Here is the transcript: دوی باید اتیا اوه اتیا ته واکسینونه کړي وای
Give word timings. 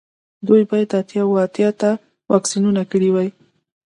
دوی 0.47 0.61
باید 0.69 0.89
اتیا 0.99 1.23
اوه 1.27 1.39
اتیا 1.45 1.69
ته 1.79 1.89
واکسینونه 2.31 2.81
کړي 2.91 3.09
وای 3.11 3.29